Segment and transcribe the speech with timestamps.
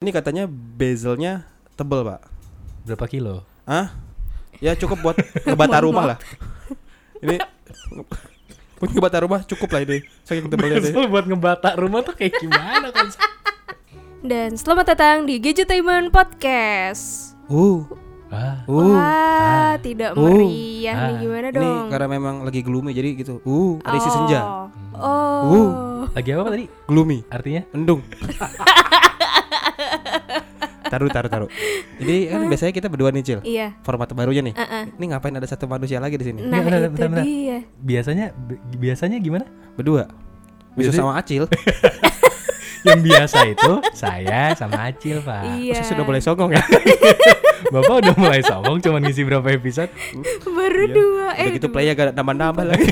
[0.00, 1.44] Ini katanya bezelnya
[1.76, 2.24] tebel, Pak.
[2.88, 3.44] Berapa kilo?
[3.68, 3.92] Ah?
[4.56, 6.18] Ya cukup buat ngebata rumah lah.
[7.20, 7.36] Ini
[8.80, 10.00] buat ngebata rumah cukup lah ini.
[10.24, 10.88] Saking tebelnya deh.
[10.88, 13.12] Bezel buat ngebata rumah tuh kayak gimana kan?
[14.24, 17.36] Dan selamat datang di Gadgetainment Podcast.
[17.44, 17.84] Uh,
[18.32, 18.96] Ah, uh.
[18.96, 20.24] Wah, tidak Uh.
[20.24, 21.20] meriah nih Ah.
[21.20, 21.86] gimana Ini dong?
[21.92, 23.44] karena memang lagi gloomy jadi gitu.
[23.44, 24.14] Uh, ada isi Oh.
[24.16, 24.40] senja.
[24.96, 25.44] Oh.
[25.44, 25.68] Uh.
[26.08, 26.64] lagi apa tadi?
[26.88, 27.20] Gloomy.
[27.28, 27.68] Artinya?
[27.76, 28.00] Endung.
[30.90, 31.48] taruh, taruh, taruh.
[31.96, 33.40] Jadi kan biasanya kita berdua nih, Cil.
[33.40, 33.78] Iya.
[33.80, 34.52] Format barunya nih.
[34.52, 34.84] Uh-uh.
[34.92, 36.42] Ini ngapain ada satu manusia lagi di sini?
[36.42, 37.24] Nah, bentar, itu bentar, bentar.
[37.24, 37.58] dia.
[37.76, 39.46] Biasanya bi- biasanya gimana?
[39.72, 40.10] Berdua.
[40.74, 41.44] Bisa Biasanya- sama Acil.
[42.80, 45.42] Yang biasa itu saya sama Acil, Pak.
[45.54, 45.74] Iya.
[45.76, 46.64] Saya sudah mulai songong ya.
[47.76, 49.92] Bapak udah mulai sombong cuman ngisi berapa episode.
[50.58, 51.28] Baru dua.
[51.30, 52.88] Udah Eh, gitu play gak nambah-nambah lagi.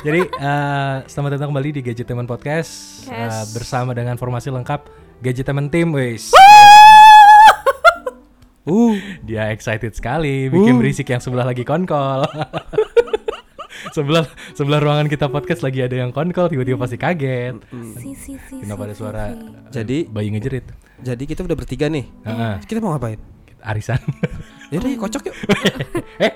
[0.00, 2.70] Jadi eh, selamat datang kembali di Gadgetainment Podcast
[3.10, 3.50] eh, Yes.
[3.50, 4.86] bersama dengan formasi lengkap
[5.18, 6.30] Gadgetainment Team, wis.
[8.66, 10.78] Uh, Dia excited sekali, bikin Uh.
[10.78, 12.26] berisik yang sebelah lagi konkol.
[13.96, 17.54] sebelah sebelah ruangan kita podcast lagi ada yang konkol, tiba-tiba pasti kaget.
[17.94, 19.46] si, si, si, Kenapa si, ada suara si.
[19.70, 20.66] Jadi bayi ngejerit?
[20.96, 22.04] jadi kita udah bertiga nih.
[22.24, 22.54] Heeh.
[22.64, 23.20] Kita mau ngapain?
[23.62, 23.98] Arisan.
[24.66, 25.36] Ya udah, kocok yuk.
[26.26, 26.32] eh,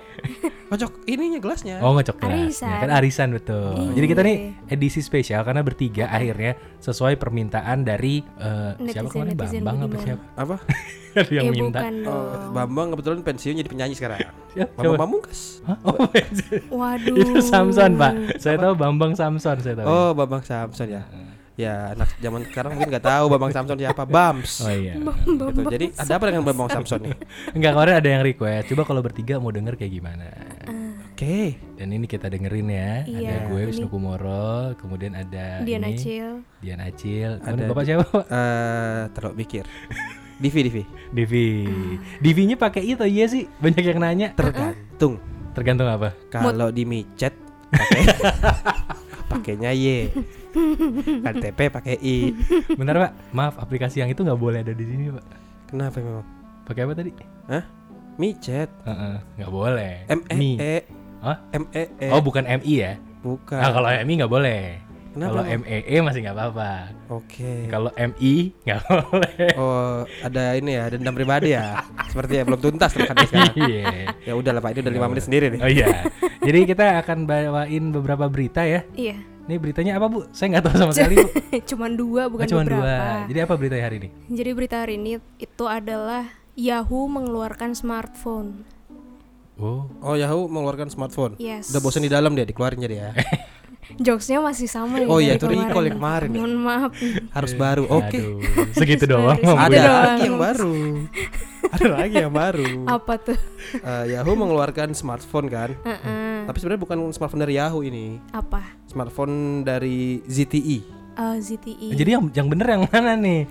[0.71, 1.83] Kocok ininya gelasnya.
[1.83, 2.39] oh ngecok gelas.
[2.41, 2.71] Arisan.
[2.71, 3.75] Ya, kan arisan betul.
[3.75, 3.91] Iya.
[3.93, 4.37] Jadi kita nih
[4.71, 10.23] edisi spesial karena bertiga akhirnya sesuai permintaan dari eh, siapa kemarin Netizen-netizen Bambang apa siapa?
[10.37, 10.57] Apa?
[11.11, 11.81] Ada yang Ya minta.
[11.83, 12.55] bukan Oh, dong.
[12.55, 14.23] Bambang kebetulan pensiun jadi penyanyi sekarang.
[14.51, 15.03] Ya, Bambang siapa?
[15.03, 15.41] Pamungkas.
[15.63, 15.77] Hah?
[15.83, 15.95] Oh,
[16.79, 17.15] Waduh.
[17.15, 18.13] itu Samson, Pak.
[18.39, 19.87] Saya tahu Bambang Samson, saya tahu.
[19.87, 21.03] Oh, Bambang Samson ya.
[21.61, 24.09] Ya, anak zaman sekarang mungkin nggak tahu Bambang Samson siapa.
[24.09, 24.65] Bams.
[24.65, 24.97] Oh iya.
[24.97, 25.61] Gitu.
[25.69, 27.17] Jadi ada apa dengan Bambang Samson nih?
[27.53, 28.65] Enggak kemarin ada yang request.
[28.73, 30.33] Coba kalau bertiga mau denger kayak gimana.
[31.13, 31.61] Oke.
[31.77, 32.93] Dan ini kita dengerin ya.
[33.05, 36.41] Iya, ada gue Wisnu Kumoro, kemudian ada Dian ini, Acil.
[36.65, 37.31] Dian Acil.
[37.41, 38.25] Ada Kemudian Bapak siapa, Pak?
[38.25, 39.65] Eh, terlalu mikir.
[40.43, 40.83] Divi, Divi.
[41.13, 41.49] Divi.
[42.25, 43.45] Divinya pakai itu iya sih.
[43.61, 44.29] Banyak yang nanya.
[44.33, 45.21] Tergantung.
[45.53, 46.17] Tergantung apa?
[46.33, 47.37] Kalau di micet
[47.69, 48.03] pakai
[49.31, 50.09] pakainya Y.
[51.27, 52.35] KTP pakai I.
[52.75, 53.13] Bentar, Pak.
[53.35, 55.25] Maaf, aplikasi yang itu nggak boleh ada di sini, Pak.
[55.71, 56.27] Kenapa memang?
[56.67, 57.11] Pakai apa tadi?
[57.51, 57.65] Hah?
[58.19, 58.69] Micet.
[58.85, 59.95] Heeh, nggak boleh.
[60.11, 60.51] M E Mi.
[60.59, 60.77] E.
[61.23, 61.37] Hah?
[61.55, 62.09] M E E.
[62.11, 62.93] Oh, bukan MI ya?
[63.21, 63.61] bukan.
[63.61, 64.63] Nah, kalau MI nggak boleh.
[65.11, 65.67] Kenapa Kalau emang?
[65.67, 66.73] MEE masih nggak apa-apa.
[67.11, 67.67] Oke.
[67.67, 69.47] Kalau MI nggak boleh.
[69.59, 71.83] Oh, ada ini ya, dendam pribadi ya.
[72.07, 73.27] Seperti ya belum tuntas kan sekarang.
[73.59, 74.15] Iya.
[74.23, 75.61] Ya udah lah Pak, ini udah lima menit sendiri nih.
[75.67, 76.07] Oh iya.
[76.47, 78.87] Jadi kita akan bawain beberapa berita ya.
[78.95, 79.19] Iya.
[79.41, 80.29] Ini beritanya apa Bu?
[80.31, 81.29] Saya nggak tahu sama sekali Bu.
[81.71, 82.83] Cuman dua bukan Oh, cuma beberapa.
[82.83, 83.27] dua.
[83.27, 84.09] Jadi apa beritanya hari ini?
[84.29, 86.25] Jadi berita hari ini itu adalah
[86.55, 88.63] Yahoo mengeluarkan smartphone.
[89.57, 89.89] Oh.
[90.01, 91.37] Oh, Yahoo mengeluarkan smartphone.
[91.37, 91.69] Yes.
[91.69, 93.11] Udah bosan di dalam dia dikeluarin jadi ya.
[93.91, 96.39] Jokesnya masih sama ya Oh iya, itu recall yang kemarin ya.
[96.39, 96.91] Mohon maaf.
[97.35, 97.85] Harus baru.
[97.91, 98.17] Oke.
[98.17, 98.39] Aduh,
[98.71, 99.35] segitu doang.
[99.37, 100.75] Ada lagi yang baru.
[101.75, 102.71] Ada lagi yang baru.
[102.87, 103.39] Apa tuh?
[103.75, 105.71] Eh, Yahoo mengeluarkan smartphone kan.
[105.83, 106.30] Heeh.
[106.51, 108.19] Tapi sebenarnya bukan smartphone dari Yahoo ini.
[108.35, 108.75] Apa?
[108.91, 110.83] Smartphone dari ZTE.
[111.15, 111.95] Eh, ZTE.
[111.95, 113.47] Jadi yang yang bener yang mana nih?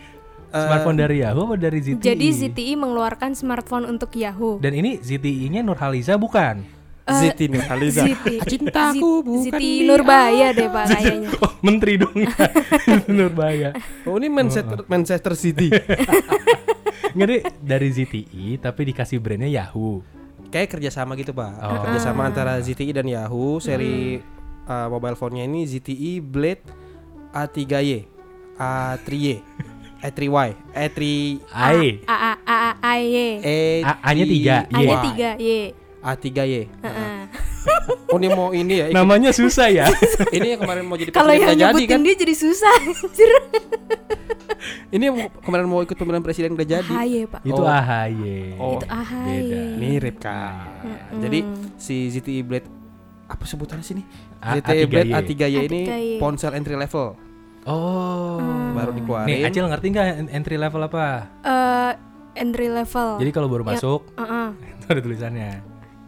[0.52, 2.04] Smartphone dari Yahoo apa dari ZTE?
[2.04, 4.60] Jadi ZTE mengeluarkan smartphone untuk Yahoo.
[4.60, 6.60] Dan ini ZTE-nya Nurhaliza bukan?
[7.08, 8.04] Eh, ZTE Nurhaliza.
[8.04, 8.44] ZTE.
[8.44, 9.88] Cintaku bukan ZTE dia.
[9.88, 11.30] Nurbaya deh Pak kayaknya.
[11.40, 12.20] Oh, menteri dong.
[13.08, 13.80] Nurbaya.
[14.04, 15.72] Oh, ini Manchester Manchester City.
[17.16, 20.19] Nggak deh, dari ZTE tapi dikasih brandnya Yahoo.
[20.50, 21.52] Kayak kerjasama gitu pak.
[21.56, 21.82] Oh.
[21.84, 23.58] Kerjasama antara ZTE dan Yahoo.
[23.58, 24.26] Seri Hmm.
[24.66, 26.66] uh, mobile phone-nya ini ZTE Blade
[27.30, 28.10] A3y,
[28.56, 29.34] A3y,
[30.00, 30.34] A3y,
[30.72, 31.00] A3
[31.48, 32.02] Ai.
[32.04, 33.16] A A A A A Y.
[33.40, 34.74] E A- A-nya tiga, Y.
[34.76, 35.54] A-nya tiga Y.
[36.00, 36.54] A3y.
[36.66, 37.20] Heeh.
[38.08, 38.86] Oh ini mau ini ya.
[38.88, 39.86] ikut- Namanya susah ya.
[40.32, 42.00] ini yang kemarin mau jadi Kalau yang nggak jadi nyebutin kan?
[42.02, 42.76] dia jadi susah.
[44.90, 45.06] Ini
[45.40, 46.94] kemarin mau ikut pemilihan presiden udah jadi.
[46.94, 47.42] AHY Pak.
[47.42, 47.68] Itu Oh.
[47.70, 48.56] AHY.
[48.56, 48.76] Oh.
[48.76, 49.26] Itu AHY.
[49.26, 49.60] Beda.
[49.76, 50.54] Mirip kan.
[51.18, 51.40] Jadi
[51.76, 52.68] si ZTE Blade
[53.26, 54.04] apa sebutannya sini?
[54.38, 55.38] A- ZTE Blade A3y.
[55.38, 56.12] A3y ini A3y.
[56.18, 57.14] ponsel entry level
[57.62, 58.40] Oh.
[58.72, 59.46] baru Nih, dikeluarin.
[59.46, 61.06] Acil ngerti nggak en- entry level apa?
[61.40, 61.92] Eh,
[62.38, 63.10] entry level.
[63.18, 63.70] Jadi kalau baru Ya.
[63.70, 65.52] masuk Heeh, itu ada tulisannya.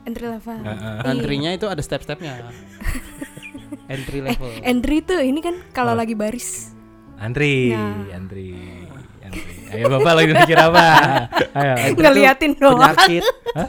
[0.02, 0.58] entry level.
[0.58, 0.96] Heeh.
[0.98, 1.06] Iya.
[1.06, 2.42] Antrinya itu ada step-stepnya.
[3.88, 4.50] entry level.
[4.62, 6.74] Entry tuh ini kan kalau lagi baris.
[7.22, 8.18] Antri, Nah.
[8.18, 8.50] antri,
[9.22, 9.54] antri.
[9.72, 10.86] Ayo bapak lagi mikir apa?
[11.62, 11.94] Ayo.
[11.94, 12.82] Ngeliatin doang.
[12.82, 13.24] Penyakit,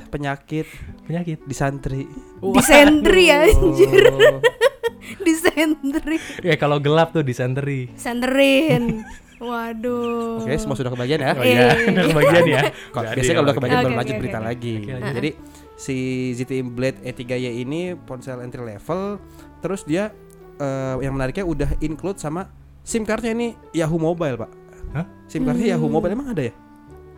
[0.08, 0.66] penyakit
[1.04, 1.38] Penyakit.
[1.44, 2.02] di santri.
[2.40, 4.08] Disentri anjir.
[4.08, 4.40] Oh.
[5.26, 6.16] Disentri.
[6.40, 7.92] Ya kalau gelap tuh disentri.
[7.94, 9.04] Senterin.
[9.42, 10.40] Waduh.
[10.40, 11.34] Oke, semua sudah kebagian ya.
[11.34, 11.90] Oh iya, Eh.
[11.90, 12.62] udah kebagian ya.
[12.94, 14.46] Biasanya kalau udah kebagian Oke, baru lanjut oke, berita oke.
[14.46, 14.74] lagi.
[14.86, 15.14] Lanjut.
[15.18, 15.30] Jadi
[15.74, 15.96] si
[16.32, 19.18] ZTE Blade E3y ini ponsel entry level,
[19.58, 20.14] terus dia
[20.56, 22.46] eh, yang menariknya udah include sama
[22.82, 24.50] SIM cardnya ini Yahoo Mobile pak.
[24.92, 25.06] Hah?
[25.24, 26.54] SIM cardnya Yahoo Mobile emang ada ya?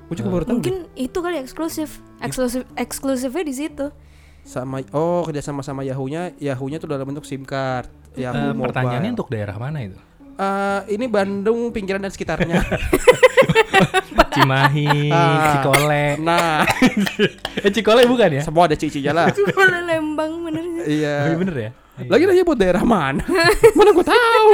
[0.04, 0.50] Gue juga Eh, baru tahu.
[0.50, 0.56] deh.
[0.60, 1.90] Mungkin itu kali eksklusif.
[2.20, 3.86] Eksklusif eksklusifnya di situ.
[4.44, 7.88] Sama oh kerja sama sama Yahoo-nya, Yahoo-nya tuh dalam bentuk SIM card.
[8.14, 8.70] Yahoo Mobile.
[8.70, 9.96] pertanyaannya untuk daerah mana itu?
[10.34, 12.60] Eh, ini Bandung pinggiran dan sekitarnya.
[14.34, 15.54] Cimahi, Ah.
[15.54, 16.18] Cikole.
[16.18, 16.66] nah,
[17.56, 18.42] Eh Cikole bukan ya?
[18.42, 19.26] semua ada cicinya lah.
[19.56, 21.14] Kalau Lembang bener Oh, iya.
[21.24, 21.70] iya bener ya?
[22.04, 23.22] Lagi nanya buat daerah mana?
[23.78, 24.50] mana gue tahu.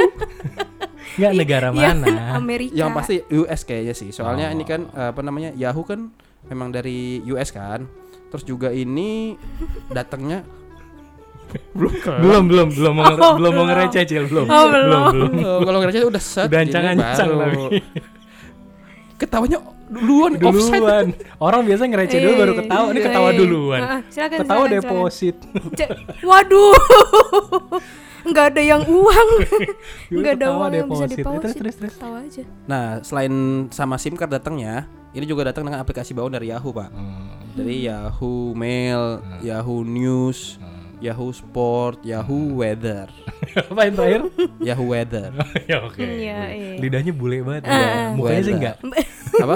[1.13, 2.13] Enggak negara Iya, mana?
[2.39, 2.73] Amerika.
[2.73, 4.09] Yang pasti US kayaknya sih.
[4.09, 4.55] Soalnya Oh.
[4.55, 6.07] ini kan eh, apa namanya Yahoo kan
[6.45, 7.87] memang dari US kan.
[8.27, 9.35] Terus juga ini
[9.87, 10.47] datangnya
[11.77, 12.19] belum kelar.
[12.21, 14.45] belum belum belum mau Oh, belum mau ngereceh Cil, belum.
[14.45, 15.03] Oh, belum.
[15.11, 15.31] belum.
[15.41, 17.63] Oh, kalau ngerasa udah set Udah ini ancang-ancang baru.
[17.67, 17.79] tapi.
[19.17, 20.79] Ketawanya duluan, offside.
[20.79, 21.05] Duluan.
[21.45, 23.37] Orang biasa ngereceh dulu baru ketawa, ini Iya, ketawa iya.
[23.37, 23.81] duluan.
[23.81, 24.87] Ah, silakan, Ketawa silakan, silakan.
[24.95, 25.35] deposit.
[25.75, 25.91] C-
[26.23, 26.73] Waduh.
[28.27, 29.29] Nggak ada yang uang.
[30.21, 31.17] Nggak ada uang yang bisa deposit.
[31.17, 31.57] Eh, deposit.
[31.57, 31.95] Terus terus.
[31.97, 32.43] Tahu aja.
[32.69, 33.33] Nah, selain
[33.73, 36.89] sama SIM card datangnya, ini juga datang dengan aplikasi bawaan dari Yahoo, Pak.
[36.93, 37.27] Hmm.
[37.51, 40.55] Dari Yahoo Mail, Yahoo News,
[41.01, 43.09] Yahoo Sport, Yahoo Weather,
[43.73, 44.21] Apa yang terakhir?
[44.67, 45.29] Yahoo Weather.
[45.65, 45.99] ya oke.
[45.99, 46.73] Iya, iya.
[46.77, 47.63] Lidahnya bule banget.
[47.67, 47.89] Ah, ya.
[48.15, 48.57] Mukanya sih Weather.
[48.61, 48.77] enggak.
[49.41, 49.55] Apa?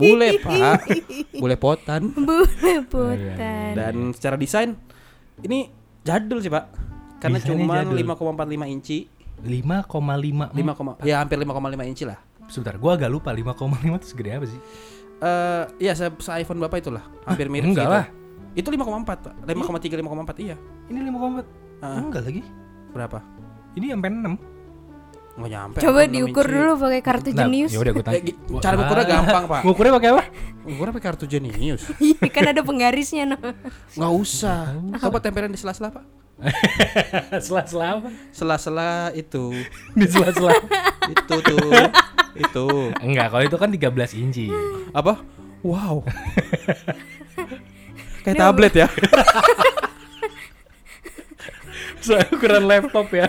[0.00, 0.80] Bule, Pak.
[1.36, 2.02] Bule potan.
[2.16, 2.80] Boleh iya.
[2.82, 3.70] putan.
[3.76, 4.74] Dan secara desain
[5.44, 5.68] ini
[6.02, 6.64] jadul sih, Pak.
[7.16, 7.96] Karena cuma jadul.
[7.98, 8.98] 5,45 inci.
[9.36, 12.16] 5,5 5, koma- ya hampir 5,5 inci lah.
[12.46, 14.60] Sebentar, gua agak lupa 5,5 itu segede apa sih?
[15.16, 17.96] Eh, ya se, se iPhone Bapak itulah, hampir mirip enggak gitu.
[17.96, 18.06] lah.
[18.56, 19.32] Itu 5,4, Pak.
[19.44, 20.56] 5,3 5,4 iya.
[20.88, 21.44] Ini 5,4.
[21.80, 22.00] Ah.
[22.00, 22.42] Enggak lagi.
[22.92, 23.18] Berapa?
[23.76, 24.34] Ini sampai 6.
[25.36, 25.78] Nggak nyampe.
[25.84, 26.56] Coba diukur inci.
[26.56, 27.68] dulu pakai kartu jenius.
[27.68, 28.20] ya udah gua tanya.
[28.24, 29.60] Eh, cara ngukurnya gampang, Pak.
[29.68, 30.22] Ngukurnya pakai apa?
[30.64, 31.82] Ngukurnya pakai kartu jenius.
[32.00, 33.36] Iya, kan ada penggarisnya no.
[33.92, 34.72] Nggak usah.
[34.96, 36.04] Coba tempelin di sela-sela, Pak.
[37.44, 38.08] Sela-sela apa?
[38.32, 39.56] Sela-sela itu.
[39.96, 40.52] Di sela-sela.
[41.14, 41.70] itu tuh.
[42.36, 42.66] itu.
[43.00, 44.46] Enggak, kalau itu kan 13 inci.
[44.92, 45.20] Apa?
[45.64, 46.04] Wow.
[48.24, 48.88] Kayak tablet ya.
[52.06, 53.26] Soalnya ukuran laptop ya.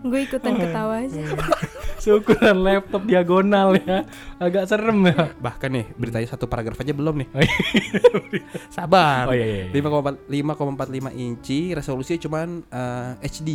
[0.00, 0.58] Gue ikutan Oh.
[0.58, 1.22] ketawa aja.
[2.02, 4.08] Seukuran laptop diagonal ya.
[4.38, 5.34] Agak serem ya.
[5.36, 7.28] Bahkan nih, beritanya satu paragraf aja belum nih.
[7.34, 7.54] Oh, iya.
[8.76, 9.28] Sabar.
[9.28, 9.82] Oh, iya, iya, iya.
[9.82, 13.50] 5,4 5,45 inci, resolusinya cuman eh, HD.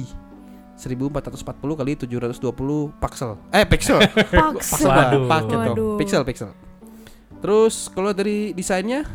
[0.73, 3.31] 1440 kali 720 pixel.
[3.53, 3.97] Eh, pixel.
[4.89, 5.29] Waduh.
[5.29, 5.61] Dong.
[5.61, 5.95] Waduh.
[6.01, 6.49] Pixel, pixel.
[7.39, 9.05] Terus kalau dari desainnya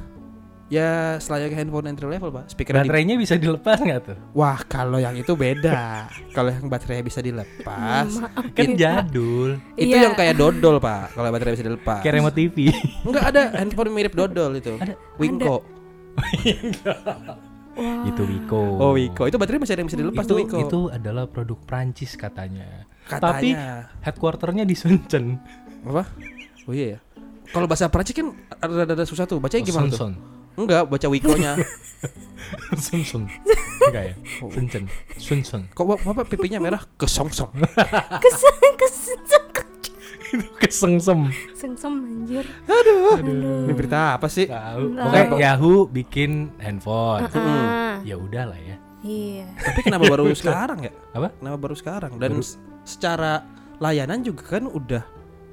[0.69, 2.53] ya selayaknya handphone entry level, Pak.
[2.53, 4.17] Speaker Baterainya bisa dilepas nggak tuh?
[4.33, 6.05] Wah, kalau yang itu beda.
[6.37, 8.09] kalau yang baterainya bisa dilepas,
[8.53, 9.57] Kan jadul.
[9.75, 10.09] itu Iya.
[10.09, 11.13] yang kayak dodol, Pak.
[11.13, 12.01] Kalau baterai bisa dilepas.
[12.01, 12.57] Kayak remote TV.
[13.03, 14.77] Enggak ada handphone mirip dodol itu.
[15.17, 15.57] Wingko.
[17.79, 18.03] Wah.
[18.05, 18.63] itu Wiko.
[18.77, 19.23] Oh, Wiko.
[19.25, 20.59] Itu baterai masih ada yang bisa dilepas itu, tuh Wiko.
[20.61, 22.83] itu adalah produk Prancis katanya.
[23.07, 23.23] Katanya.
[23.23, 23.49] Tapi
[24.03, 25.39] headquarternya di Shenzhen.
[25.87, 26.03] apa?
[26.67, 27.01] Oh iya ya.
[27.49, 29.39] Kalau bahasa Prancis kan ada-ada susah tuh.
[29.39, 30.11] Bacanya gimana tuh?
[30.59, 31.53] Enggak, baca Wikonya.
[32.75, 33.31] Shenzhen.
[33.87, 34.15] Enggak ya?
[34.45, 34.85] Shenzhen.
[35.17, 35.63] Shenzhen.
[35.71, 37.55] Kok bap- bapak pipinya merah kesongsong?
[38.25, 39.19] Kesel, kesel.
[40.29, 41.33] Itu kesengsem.
[41.55, 42.45] Sengsem anjir.
[42.69, 44.45] Ini berita apa sih?
[44.45, 44.93] Tahu.
[44.93, 45.09] Lah.
[45.09, 47.25] Pokoknya Yahoo bikin handphone.
[47.33, 48.77] Ah, Ya udahlah ya.
[49.01, 49.49] Iya.
[49.57, 50.93] Tapi kenapa baru sekarang ya?
[51.17, 51.33] Apa?
[51.33, 52.21] Kenapa baru sekarang?
[52.21, 53.41] Dan s- secara
[53.79, 55.01] layanan juga kan udah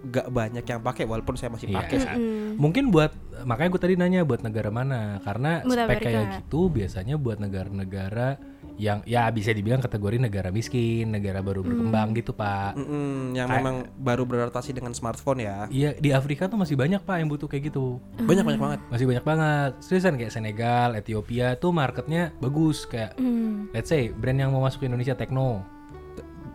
[0.06, 1.78] gak banyak yang pakai walaupun saya masih Iya.
[1.80, 1.98] pakai.
[1.98, 2.10] sih.
[2.10, 2.56] Mm.
[2.56, 3.12] Mungkin buat
[3.42, 8.38] makanya gue tadi nanya buat negara mana karena Buat spek kayak gitu biasanya buat negara-negara
[8.76, 12.76] yang ya bisa dibilang kategori negara miskin, negara baru berkembang gitu pak.
[12.76, 15.66] Mm-mm, yang Kayak- memang baru beradaptasi dengan smartphone ya.
[15.68, 18.80] Iya di Afrika tuh masih banyak pak yang butuh kayak gitu, Banyak banyak banget.
[18.88, 19.72] masih banyak banget.
[19.80, 23.72] Seriusan kayak Senegal, Ethiopia tuh marketnya bagus kayak Mm.
[23.72, 25.64] let's say brand yang mau masuk ke Indonesia Tekno,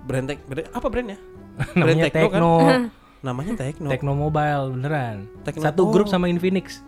[0.03, 1.19] Brand brand, apa brandnya?
[1.77, 2.83] namanya Tekno kan?
[3.21, 3.89] Namanya Tekno.
[3.93, 5.29] Tekno Mobile beneran.
[5.45, 5.93] Tekno- Satu oh.
[5.93, 6.81] grup sama Infinix,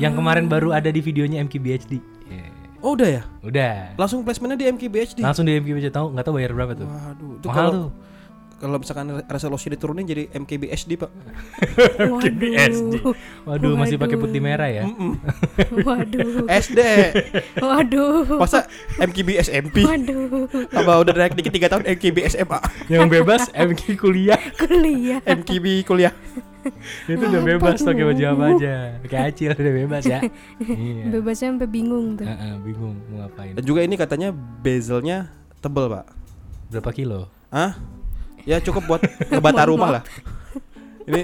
[0.00, 2.00] yang kemarin baru ada di videonya MKBHD.
[2.30, 2.50] Yeah.
[2.80, 3.22] Oh udah ya?
[3.44, 3.92] Udah.
[4.00, 5.20] Langsung placementnya di MKBHD.
[5.20, 6.88] Langsung di MKBHD tahu nggak tahu bayar berapa tuh?
[6.88, 7.90] Waduh, itu Mahal kalau tuh.
[8.60, 11.10] Kalau misalkan resolusi diturunin jadi MKBHD, Pak.
[12.12, 13.16] Waduh.
[13.48, 14.84] Waduh, masih pakai putih merah ya.
[15.80, 16.44] Waduh.
[16.44, 16.80] SD.
[17.56, 18.36] Waduh.
[18.36, 18.68] Masa
[19.00, 19.80] MKB SMP?
[19.80, 20.44] Waduh.
[20.76, 22.60] Apa udah naik dikit 3 tahun MKB SMA?
[22.92, 24.36] Yang bebas MK kuliah.
[24.60, 25.24] Kuliah.
[25.24, 26.12] MKB kuliah.
[27.08, 28.74] Itu udah bebas pakai baju apa aja.
[29.00, 30.20] Pakai acil udah bebas ya.
[30.60, 31.04] iya.
[31.08, 32.28] Bebasnya sampai bingung tuh.
[32.28, 33.56] Heeh, bingung mau ngapain.
[33.56, 35.32] Dan juga ini katanya bezelnya
[35.64, 36.06] tebel, Pak.
[36.68, 37.32] Berapa kilo?
[37.48, 37.80] Hah?
[38.44, 40.02] Ya cukup buat ngebata rumah lah.
[41.04, 41.22] Ini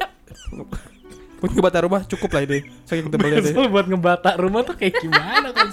[1.37, 2.59] buat ngebata rumah cukup lah ini.
[2.85, 3.53] Saking tebelnya deh.
[3.69, 5.69] Buat ngebata rumah tuh kayak gimana kan?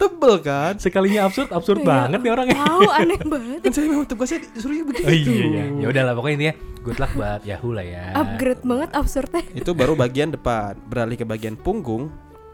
[0.00, 0.80] Tebel kan?
[0.80, 1.88] Sekalinya absurd, absurd Iya.
[2.08, 2.56] banget nih orangnya.
[2.56, 3.58] Tahu aneh banget.
[3.60, 5.04] Kan saya memang tugasnya disuruhnya begitu.
[5.04, 5.64] Oh iya iya.
[5.76, 8.04] Ya udahlah pokoknya intinya good luck buat Yahoo lah ya.
[8.16, 9.42] Upgrade banget absurdnya.
[9.52, 10.80] Itu baru bagian depan.
[10.88, 12.08] Beralih ke bagian punggung.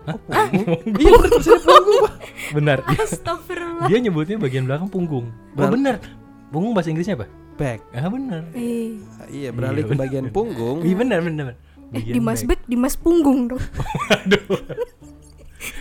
[0.06, 0.82] Oh, punggung.
[1.02, 2.14] iya bener tulisannya punggung, Pak.
[2.50, 2.78] Benar.
[2.82, 3.86] Dia, Astagfirullah.
[3.86, 5.26] dia nyebutnya bagian belakang punggung.
[5.54, 6.02] Oh benar.
[6.50, 7.30] Punggung bahasa Inggrisnya apa?
[7.56, 7.80] Back.
[7.90, 8.44] Ah benar.
[8.52, 10.80] Eh, Iya, beralih Iya, ke bagian punggung.
[10.80, 11.46] Iya benar benar.
[11.48, 11.56] eh
[11.90, 12.48] Bagian Dimas back.
[12.50, 13.62] Bek, Dimas punggung dong.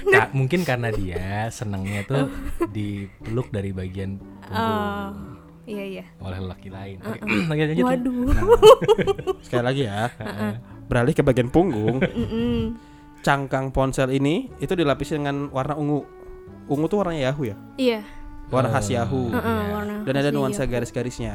[0.08, 2.26] Ka- mungkin karena dia senangnya tuh
[2.70, 5.10] dipeluk dari bagian punggung Oh,
[5.66, 6.06] iya iya.
[6.18, 6.98] oleh lelaki lain.
[7.02, 7.20] Oke,
[7.52, 7.84] lagi lanjut.
[7.84, 8.30] Waduh.
[9.46, 10.10] Sekali lagi ya.
[10.86, 12.00] Beralih ke bagian punggung.
[13.20, 16.06] Cangkang ponsel ini itu dilapisi dengan warna ungu.
[16.66, 17.56] Ungu tuh warnanya Yahoo ya.
[17.76, 18.00] Iya.
[18.48, 19.28] Warna khas Yahoo.
[19.28, 19.38] iya.
[19.38, 20.74] Heeh, warna Dan ada nuansa Yahoo.
[20.74, 21.34] garis-garisnya.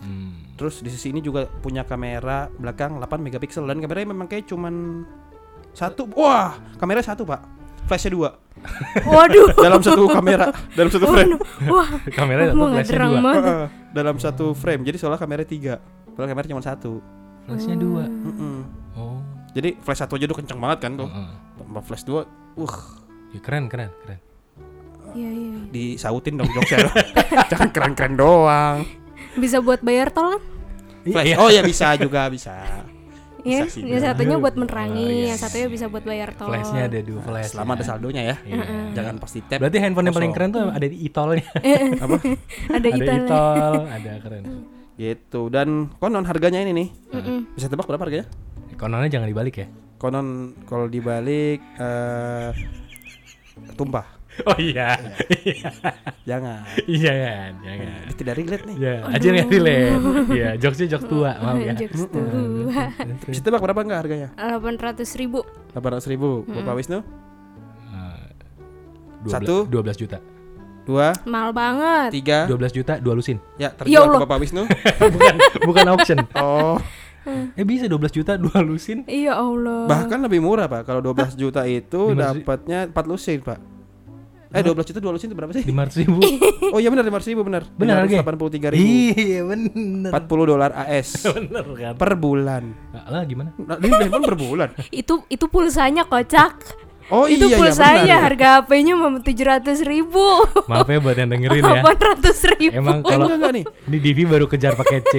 [0.00, 0.30] Hmm.
[0.54, 5.02] Terus di sisi ini juga punya kamera belakang 8 megapiksel dan kameranya memang kayak cuman
[5.72, 6.06] satu.
[6.14, 7.42] Wah, kamera satu pak.
[7.84, 8.30] Flashnya dua
[9.12, 9.52] Waduh.
[9.66, 11.36] dalam satu kamera dalam satu frame.
[11.68, 13.18] Wah, Kamera satu, flashnya dua.
[13.34, 14.82] Heeh, dalam satu frame.
[14.82, 15.74] Jadi soalnya kamera tiga.
[16.14, 17.02] Padahal kamera cuma satu.
[17.44, 18.08] Flashnya dua.
[18.08, 18.56] Mm-mm.
[18.96, 19.20] Oh.
[19.52, 21.08] Jadi flash satu aja udah kenceng banget kan tuh.
[21.10, 21.28] Heeh.
[21.54, 22.20] Tambah flash dua,
[22.56, 22.76] uh,
[23.30, 24.18] Ya, keren keren keren.
[25.14, 25.50] Iya iya.
[25.54, 25.62] iya.
[25.70, 26.90] disautin dong jokesnya.
[27.54, 28.82] Jangan keren-keren doang.
[29.38, 30.42] Bisa buat bayar tol kan?
[31.04, 31.26] Flash.
[31.26, 31.36] Iya.
[31.38, 32.54] Oh ya bisa juga bisa.
[33.44, 36.48] Iya, yang satunya buat Oh, menerangi, iya, yang satunya bisa buat bayar tol.
[36.48, 37.52] Flashnya ada dua flash.
[37.52, 37.88] Selama ada ya.
[37.92, 38.36] saldonya ya.
[38.40, 38.62] Iya.
[38.96, 39.60] Jangan pasti tap.
[39.60, 41.44] Berarti handphone yang paling keren tuh ada di itolnya.
[42.04, 42.16] apa?
[42.72, 44.42] Ada itol, ada keren.
[44.96, 45.40] Gitu.
[45.52, 46.88] Dan konon harganya ini nih.
[47.12, 47.38] Mm-mm.
[47.52, 48.26] Bisa tebak berapa harganya?
[48.80, 49.68] Kononnya jangan dibalik ya.
[50.00, 52.48] Konon kalau dibalik eh
[53.76, 54.08] tumpah.
[54.44, 54.98] Oh iya.
[56.24, 56.66] Jangan.
[56.84, 57.86] Iya kan, jangan.
[58.02, 58.76] Ini tidak relate nih.
[58.76, 59.94] Ya, aja nggak relate.
[60.28, 61.72] Iya, jokesnya jokes tua, maaf ya.
[61.76, 62.26] Jokes tua.
[63.24, 64.28] Bisa tebak berapa enggak harganya?
[64.34, 65.46] Delapan ratus ribu.
[65.70, 66.42] 800 ribu.
[66.44, 66.98] Bapak Wisnu?
[66.98, 68.26] Eh,
[69.26, 69.64] Satu.
[69.66, 70.18] 12 juta.
[70.84, 72.10] Dua, Mahal banget.
[72.12, 72.44] tiga.
[72.44, 73.40] 12 juta dua lusin.
[73.56, 74.20] Ya, Ya terjual Allah.
[74.20, 74.62] ke Bapak Wisnu.
[75.14, 76.18] bukan bukan auction.
[76.36, 76.76] Oh,
[77.56, 79.00] Eh bisa 12 juta dua lusin.
[79.08, 79.88] Iya Allah.
[79.88, 80.84] bahkan lebih murah, Pak.
[80.84, 83.58] Kalau 12 juta itu 15 dapatnya 4 lusin, Pak.
[84.54, 85.64] Eh, 12 juta 2 lusin itu berapa sih?
[85.66, 86.18] 500 ribu.
[86.74, 87.62] Oh iya benar 500 ribu benar.
[87.70, 88.22] Benar harganya?
[88.22, 88.82] 83 ribu.
[88.82, 90.10] Iya bener.
[90.10, 91.94] 40 dolar AS Bener kan.
[91.94, 92.62] per bulan.
[92.90, 93.50] Nah, lah gimana?
[93.56, 94.68] Nah, ini handphone per bulan.
[95.02, 96.54] itu itu pulsanya kocak.
[97.12, 98.24] Oh itu iya iya pulsanya benar.
[98.24, 100.24] harga HP-nya mau tujuh ratus ribu.
[100.64, 101.68] Maaf ya buat yang dengerin ya.
[101.84, 102.72] Delapan ratus ribu.
[102.72, 103.64] Emang kalau enggak enggak nih.
[103.84, 105.14] di Divi baru kejar pakai C.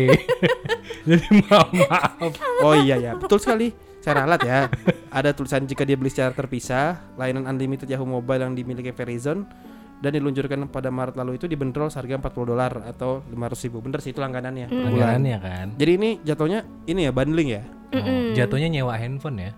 [1.06, 2.32] Jadi maaf maaf.
[2.60, 3.70] Oh iya ya, betul sekali.
[4.06, 4.70] Saya ralat ya.
[5.10, 9.50] Ada tulisan jika dia beli secara terpisah, layanan unlimited Yahoo Mobile yang dimiliki Verizon
[9.98, 13.82] dan diluncurkan pada Maret lalu itu dibanderol seharga 40 dolar atau 500 ribu.
[13.82, 14.94] Bener sih itu langganannya bulan.
[14.94, 15.68] Langganannya kan.
[15.82, 17.64] Jadi ini jatuhnya ini ya bundling ya.
[17.98, 18.06] Oh,
[18.38, 19.52] jatuhnya nyewa handphone ya.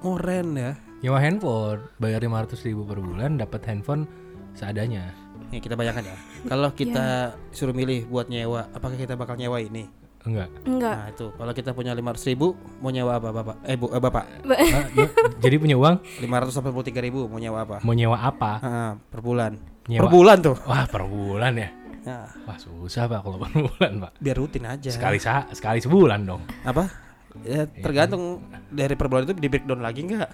[0.00, 0.72] Oh ren ya.
[1.04, 4.08] Nyewa handphone bayar 500 ribu per bulan dapat handphone
[4.56, 5.12] seadanya.
[5.52, 6.16] Nih kita bayangkan ya.
[6.48, 10.05] Kalau kita suruh milih buat nyewa, apakah kita bakal nyewa ini?
[10.26, 10.48] Enggak.
[10.62, 10.96] Enggak.
[10.96, 11.26] Nah itu.
[11.30, 13.56] Kalau kita punya 500 ribu, mau nyewa apa bapak?
[13.62, 14.24] Eh bu, eh, bapak.
[14.44, 17.76] Ah, lu- jadi punya uang 583 ribu mau nyewa apa?
[17.80, 18.52] mau nyewa apa?
[18.58, 19.54] Ah, per bulan.
[19.86, 20.02] Nyewa.
[20.02, 20.56] Per bulan tuh.
[20.60, 21.70] Wah per bulan ya.
[22.02, 24.10] Nah, Wah susah pak kalau per bulan pak.
[24.18, 24.90] biar rutin aja.
[24.90, 26.42] Sekali sa sekali sebulan dong.
[26.62, 27.06] apa
[27.44, 30.30] ya tergantung dari per bulan itu di breakdown lagi nggak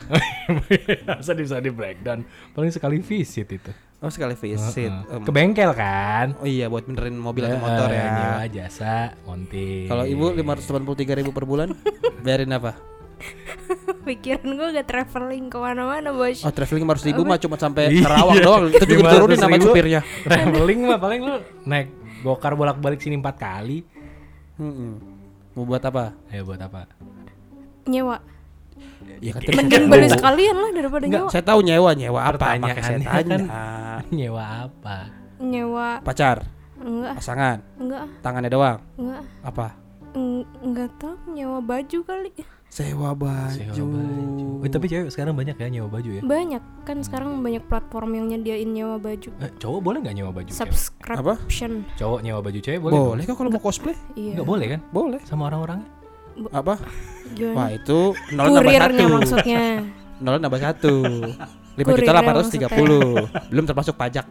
[1.11, 2.23] Masa bisa di breakdown.
[2.53, 3.73] Paling sekali visit itu.
[4.03, 4.91] Oh sekali visit Heeh.
[5.09, 6.35] Em, Ke bengkel kan.
[6.37, 9.87] oh iya buat benerin mobil atau motor ya Nyewa jasa montir.
[9.87, 11.71] kalau ibu 583 ribu per bulan
[12.25, 12.75] biarin apa
[14.03, 16.43] Pikiran gue gak traveling ke mana-mana bos.
[16.43, 18.03] oh traveling 500 ribu mah cuma sampai Iya.
[18.03, 21.87] Karawang doang itu juga 500 turunin nama supirnya traveling mah paling lu naik
[22.21, 23.83] gokar bolak-balik sini empat kali.
[25.53, 26.87] Mau buat apa Ya buat apa?
[27.85, 28.19] Nyewa.
[29.19, 31.31] Ya kan Mending beli sekalian lah daripada Enggak, nyewa.
[31.31, 34.97] saya tahu nyewa nyewa apa makanya saya Pertanyaannya tanya kan- Nyewa apa?
[35.39, 35.89] Nyewa.
[36.01, 36.37] pacar
[36.79, 39.23] Enggak, pasangan enggak, tangannya doang enggak.
[39.41, 39.67] apa
[40.13, 42.31] Eng- Enggak tahu nyewa baju kali.
[42.69, 44.49] sewa baju, Sewa baju.
[44.61, 46.23] Eh, tapi cewek sekarang banyak ya nyewa baju ya.
[46.23, 49.29] Banyak kan sekarang banyak platform yang nyediain nyewa baju.
[49.39, 50.49] Eh, cowok boleh nggak nyewa baju?
[50.49, 51.85] Subscription.
[51.95, 52.97] Cowok nyewa baju cewek boleh?
[52.99, 54.37] boleh kok kalau mau cosplay Iya.
[54.37, 54.81] Nggak boleh kan?
[54.91, 55.85] boleh Sama orang-orangnya?
[56.51, 56.75] Apa
[57.33, 57.57] Gimana?
[57.57, 57.99] wah itu
[58.33, 59.63] nol nambah Kurirnya satu maksudnya.
[60.25, 60.95] nol nambah satu
[61.73, 64.27] lima juta delapan ratus tiga puluh belum termasuk pajak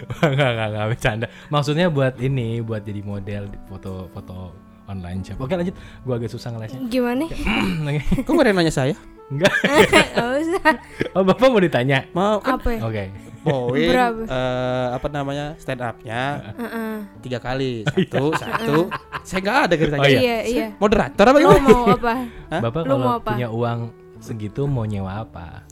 [0.24, 1.26] Enggak, enggak, enggak bercanda.
[1.52, 4.56] Maksudnya buat ini, buat jadi model di foto-foto
[4.88, 5.36] online shop.
[5.44, 5.76] Oke lanjut,
[6.08, 6.80] gua agak susah ngelesnya.
[6.88, 7.28] Gimana?
[8.24, 8.96] kok gak ada yang nanya saya
[9.30, 9.52] Enggak.
[10.12, 10.72] Gak usah.
[11.14, 12.02] Oh, Bapak mau ditanya?
[12.10, 12.80] mau kan Apa ya?
[12.82, 13.04] Oke.
[13.40, 14.22] poin Berapa?
[14.28, 16.96] eh, apa namanya stand upnya Heeh.
[17.24, 18.76] tiga kali satu satu
[19.22, 20.20] saya nggak ada ceritanya Oh, iya.
[20.20, 20.66] Iya, iya.
[20.76, 22.14] moderator apa gimana mau apa?
[22.52, 22.60] Hah?
[22.60, 23.32] Bapak Lu kalau mau apa?
[23.32, 23.80] punya uang
[24.20, 25.64] segitu mau nyewa apa?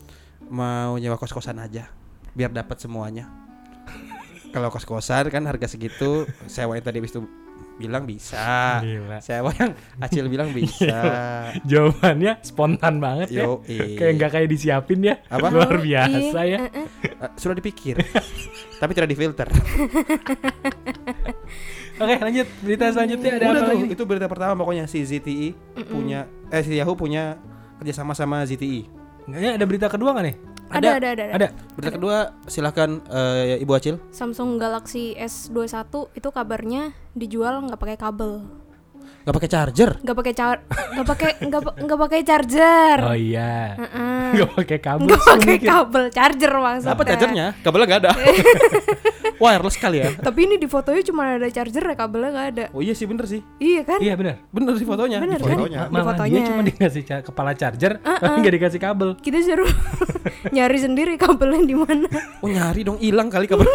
[0.49, 1.93] mau nyewa kos kosan aja
[2.33, 3.29] biar dapat semuanya
[4.49, 7.21] kalau kos kosan kan harga segitu sewa yang tadi habis itu
[7.79, 8.83] bilang bisa.
[8.83, 9.23] Gila.
[9.23, 9.71] Siapa yang
[10.03, 10.99] Acil bilang bisa.
[11.63, 13.47] Jawabannya spontan banget ya.
[13.47, 13.63] Yo,
[13.95, 15.15] Kayak nggak kayak disiapin ya.
[15.31, 15.47] Apa?
[15.55, 16.83] Luar biasa iya, ya.
[17.07, 18.03] Eh, sudah dipikir.
[18.83, 19.47] Tapi tidak difilter.
[21.99, 22.47] Oke, lanjut.
[22.63, 23.85] Berita selanjutnya ada Udah apa tuh, lagi?
[23.91, 25.49] itu berita pertama pokoknya si ZTE
[25.91, 27.35] punya eh si Yahoo punya
[27.79, 28.87] kerjasama sama ZTE.
[29.29, 30.35] Kayaknya ada berita kedua nggak nih?
[30.69, 31.33] Ada, ada, ada, ada.
[31.35, 31.47] Ada.
[31.73, 33.95] Berita kedua silahkan eh, Ibu Acil.
[34.13, 38.45] Samsung Galaxy S21 itu kabarnya dijual nggak pakai kabel,
[39.29, 39.91] Gak pakai charger.
[40.01, 41.31] nggak pakai car, nggak pakai
[41.77, 43.77] nggak pakai charger, Oh iya.
[43.77, 44.25] Heeh.
[44.33, 45.05] Nggak pakai kabel.
[45.05, 46.93] nggak pakai kabel, charger maksudnya.
[46.93, 47.45] Apa chargernya?
[47.61, 48.11] Kabelnya nggak ada.
[49.39, 50.09] Wireless kali ya.
[50.11, 52.63] Tapi ini di fotonya cuma ada charger, ya kabelnya nggak ada.
[52.71, 53.39] Oh iya sih bener sih.
[53.55, 53.99] Iya kan?
[53.99, 54.35] Iya benar.
[54.49, 55.21] Bener sih fotonya.
[55.21, 55.55] Bener Di kan?
[55.55, 55.79] fotonya.
[55.87, 56.33] Malah fotonya.
[56.33, 59.09] dia cuma dikasih ca- kepala charger, tapi nggak dikasih kabel.
[59.15, 59.69] Kita suruh
[60.55, 62.09] nyari sendiri kabelnya di mana.
[62.41, 63.69] Oh nyari dong hilang kali kabel.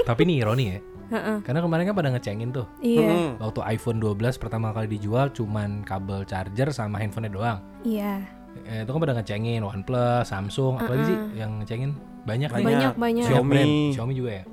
[0.00, 0.78] Tapi ini ironi ya.
[1.08, 1.36] Heeh.
[1.42, 2.66] Karena kemarin kan pada ngecengin tuh.
[2.78, 3.30] Iya, Hmm.
[3.38, 7.58] Waktu iPhone 12 pertama kali dijual cuman kabel charger sama handphonenya doang.
[7.82, 8.24] iya.
[8.64, 11.90] Eh, itu kan pada ngecengin OnePlus, Samsung, apalagi sih yang ngecengin
[12.22, 12.62] banyak nih.
[12.64, 13.26] Banyak banyak.
[13.26, 13.50] Xiaomi.
[13.50, 13.72] brand.
[13.92, 14.44] Xiaomi juga ya.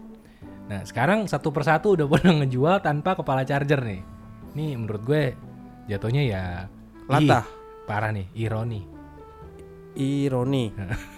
[0.68, 4.02] Nah sekarang satu persatu udah pada ngejual tanpa kepala charger nih.
[4.52, 5.38] Nih menurut gue
[5.86, 6.44] jatuhnya ya
[7.06, 7.46] Latah.
[7.46, 8.82] ih, parah nih, ironi.
[9.94, 10.66] Ironi.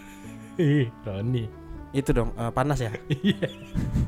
[0.60, 1.44] ironi.
[1.94, 2.92] Itu dong eh, panas ya.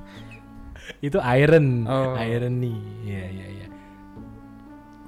[1.00, 2.14] Itu iron, Oh.
[2.16, 2.76] irony.
[3.02, 3.68] Iya iya iya.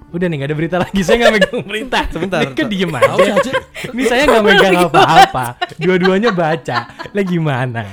[0.08, 1.00] Udah nih gak ada berita lagi.
[1.04, 2.00] Saya nggak megang berita.
[2.08, 2.72] Sebentar, Mereka sebentar.
[2.72, 3.52] diem aja.
[3.92, 5.46] Ini saya nggak megang apa-apa.
[5.76, 6.78] Dua-duanya baca.
[7.12, 7.84] Lah gimana?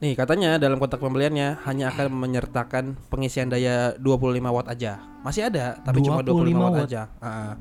[0.00, 4.16] Nih katanya dalam kotak pembeliannya hanya akan menyertakan pengisian daya 25
[4.48, 4.96] watt aja.
[5.20, 6.86] Masih ada tapi cuma 25 watt, watt.
[6.88, 7.02] aja.
[7.20, 7.54] Ah.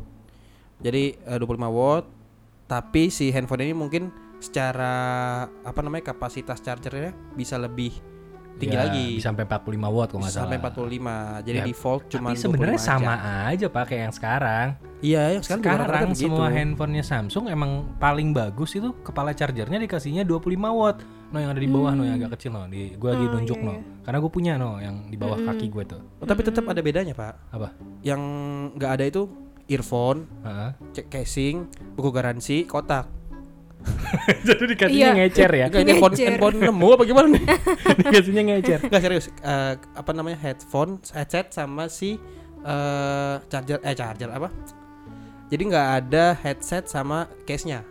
[0.80, 2.08] Jadi eh, 25 watt
[2.64, 4.08] tapi si handphone ini mungkin
[4.40, 4.94] secara
[5.60, 7.92] apa namanya kapasitas chargernya bisa lebih
[8.60, 9.06] tinggi Ya, lagi.
[9.16, 10.44] Bisa sampai 45 watt kalau nggak salah.
[10.46, 11.16] sampai 45.
[11.42, 13.34] Jadi Ya, default cuma Tapi sebenarnya 25 sama aja.
[13.50, 14.68] aja pak kayak yang sekarang.
[15.00, 16.22] Iya, yang sekarang, Sekarang begitu.
[16.22, 21.00] semua handphonenya Samsung emang paling bagus itu kepala chargernya dikasihnya 25 watt.
[21.30, 22.66] No yang ada di bawah no yang agak kecil no.
[22.66, 23.74] Di gua lagi Oh, nunjuk iya, no.
[24.02, 26.02] Karena gue punya no yang di bawah kaki gue tuh.
[26.18, 27.34] Oh, tapi tetap ada bedanya, Pak.
[27.50, 27.70] Apa?
[28.02, 28.22] Yang
[28.76, 29.22] nggak ada itu
[29.66, 30.70] earphone, Heeh.
[30.92, 31.56] cek casing,
[31.94, 33.06] buku garansi, kotak.
[34.48, 35.18] Jadi dikasihnya Iya.
[35.18, 35.66] ngecer ya.
[35.72, 37.44] Enggak ini handphone, handphone nemu apa gimana nih?
[38.04, 38.80] dikasihnya ngecer.
[38.86, 39.26] Enggak serius.
[39.40, 40.38] Eh, apa namanya?
[40.38, 42.20] Headphone, headset sama si
[42.60, 44.52] eh charger eh charger apa?
[45.48, 47.82] Jadi nggak ada headset sama case-nya.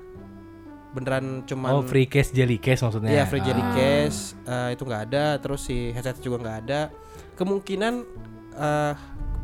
[0.89, 3.11] Beneran cuman Oh free case jelly case maksudnya.
[3.11, 3.73] Iya, free jelly Ah.
[3.73, 6.81] case eh, itu nggak ada, terus si headset juga nggak ada.
[7.35, 7.95] Kemungkinan
[8.55, 8.95] eh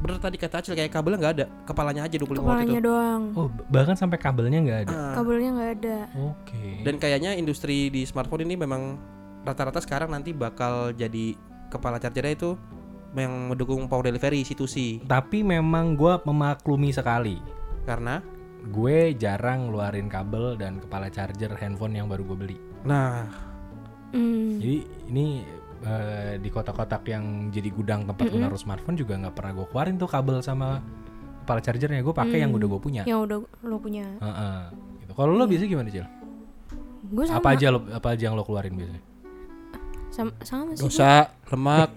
[0.05, 2.41] bener tadi kata Acil kayak kabelnya nggak ada, kepalanya aja 25 watt itu.
[2.45, 3.23] Kepalanya doang.
[3.33, 4.93] Oh bahkan sampai kabelnya nggak ada.
[4.93, 5.99] Ah, Kabelnya nggak ada.
[6.15, 6.85] Oke.
[6.85, 9.01] dan kayaknya industri di smartphone ini memang
[9.43, 11.33] rata-rata sekarang nanti bakal jadi
[11.67, 12.51] kepala chargernya itu
[13.15, 17.41] yang mendukung power delivery C2C Tapi memang gua memaklumi sekali.
[17.83, 18.21] karena
[18.65, 22.59] Gue jarang ngeluarin kabel dan kepala charger handphone yang baru gue beli.
[22.81, 23.29] nah
[24.11, 24.57] Hmm.
[24.57, 24.77] Jadi
[25.09, 25.43] ini
[25.85, 29.95] eh, di kotak-kotak yang jadi gudang tempat gue naruh smartphone juga nggak pernah gue keluarin
[29.95, 30.81] tuh kabel sama
[31.45, 32.01] kepala chargernya.
[32.01, 33.03] Gue pakai yang udah gue punya.
[33.05, 34.07] Yang udah lo punya.
[34.19, 34.59] Heeh.
[35.01, 35.13] Gitu.
[35.13, 36.07] Kalau lo biasanya gimana Cil?
[37.05, 37.37] Gue sama.
[37.39, 39.03] Apa aja lo apa aja yang lo keluarin biasanya?
[40.09, 40.87] Sama, sama sih.
[40.87, 41.91] dosa lemak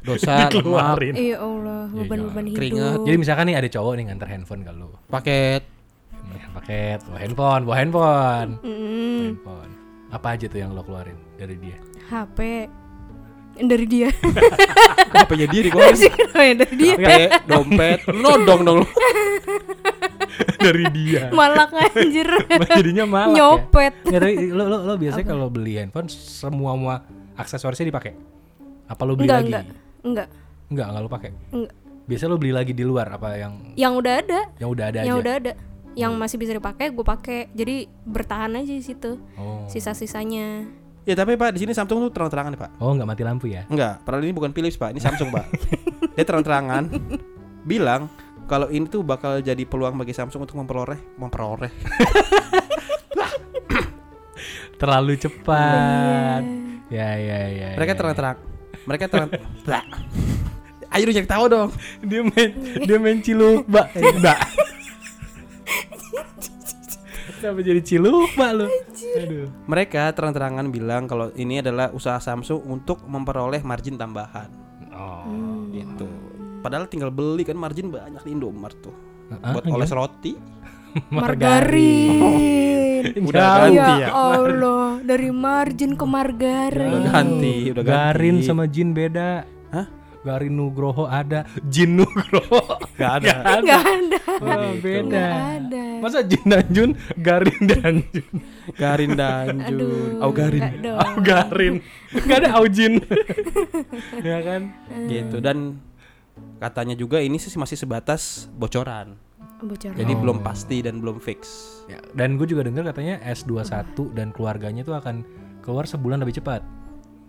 [0.00, 0.96] dosa lemak.
[1.12, 2.56] Iya Allah, beban-beban hidup.
[2.56, 2.98] keringat.
[3.04, 4.88] Jadi misalkan nih ada cowok nih nganter handphone ke lo.
[5.06, 5.62] paket
[6.52, 8.50] Paket, bawa handphone, bawa handphone.
[8.60, 9.72] Mm, Handphone.
[10.12, 11.76] Apa aja tuh yang lo keluarin dari dia?
[12.08, 12.68] HP
[13.54, 14.08] dari dia.
[15.12, 16.94] apa diri kok Sih, kenapa dari dia.
[16.96, 17.10] HP
[17.44, 18.80] dompet nodong dong
[20.64, 21.28] dari dia.
[21.30, 22.28] Malak anjir.
[22.78, 23.94] Jadinya malah Nyopet.
[24.06, 24.08] ya.
[24.08, 26.94] Nggak, tapi lo, lo, lo biasanya kalau beli handphone semua semua
[27.34, 28.12] aksesorisnya dipakai?
[28.86, 29.48] Apa lo beli Enggak, lagi?
[29.48, 29.64] enggak.
[30.02, 30.28] Enggak.
[30.68, 31.30] Enggak, enggak lo pakai.
[31.50, 31.74] Enggak.
[32.02, 35.16] Biasa lo beli lagi di luar apa yang Yang udah ada, yang udah ada yang
[35.16, 35.22] aja?
[35.22, 35.52] udah ada.
[35.92, 37.40] Yang masih bisa dipakai gue pakai.
[37.52, 39.20] Jadi bertahan aja di situ.
[39.36, 39.68] Oh.
[39.68, 40.64] Sisa-sisanya.
[41.02, 43.66] Ya tapi pak di sini Samsung tuh terang-terangan pak Oh, nggak mati lampu ya?
[43.66, 45.46] enggak padahal ini bukan Philips pak ini Samsung pak
[46.14, 46.88] dia terang-terangan
[47.66, 48.06] bilang
[48.46, 51.72] kalau ini tuh bakal jadi peluang bagi Samsung untuk memperoleh memperoleh
[54.82, 56.42] Terlalu cepat.
[56.90, 57.70] Ya, ya, ya.
[57.78, 58.36] mereka ya, terang-terang
[58.82, 59.30] mereka terang
[60.92, 62.04] ayo cari tahu dong ya.
[62.04, 62.50] Dia main
[62.82, 63.86] dia main ciluk, Mbak.
[64.20, 64.38] Mbak.
[67.42, 68.66] Kenapa jadi ciluk, Mbak lu?
[69.12, 69.46] Aduh.
[69.64, 74.46] mereka terang-terangan bilang kalau ini adalah usaha Samsung untuk memperoleh margin tambahan
[74.92, 75.66] Oh.
[75.68, 76.04] gitu
[76.60, 78.94] padahal tinggal beli kan margin banyak di Indomaret tuh
[79.32, 80.36] buat oles roti
[81.10, 83.02] Margarin.
[83.18, 86.92] udah ganti Ya ya Allah, dari margin ke margarin.
[86.92, 89.42] udah ganti udah ganti Garin sama Jin beda.
[89.70, 89.86] Hah?
[90.22, 93.58] Garin Nugroho ada, Jin Nugroho Gak ada.
[93.58, 94.18] Nggak ada.
[94.38, 95.02] Oh, beda.
[95.02, 95.82] Nggak ada.
[95.98, 98.34] Masa Jin dan Jun, Garin dan Jun.
[98.74, 99.58] Garin Danjun.
[99.66, 100.22] Aduh.
[100.22, 100.62] Oh Garin.
[100.94, 101.74] Oh, Garin.
[102.14, 103.02] Gak ada Aujin.
[104.20, 104.70] ya kan?
[105.06, 105.82] Gitu dan
[106.58, 109.18] katanya juga ini sih masih sebatas bocoran.
[109.62, 109.94] Bocor.
[109.94, 110.18] Jadi Oh.
[110.18, 111.70] belum pasti dan belum fix.
[111.86, 115.22] Ya, dan gue juga dengar katanya S21 dan keluarganya tuh akan
[115.62, 116.62] keluar sebulan lebih cepat.